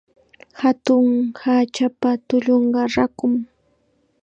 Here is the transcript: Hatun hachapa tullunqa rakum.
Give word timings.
Hatun 0.61 1.07
hachapa 1.41 2.09
tullunqa 2.27 2.81
rakum. 2.95 3.33